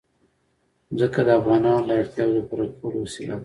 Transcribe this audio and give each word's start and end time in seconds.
ځمکه 0.97 1.21
د 1.27 1.29
افغانانو 1.39 1.85
د 1.87 1.89
اړتیاوو 2.01 2.35
د 2.35 2.39
پوره 2.49 2.65
کولو 2.79 2.97
وسیله 3.05 3.35
ده. 3.35 3.39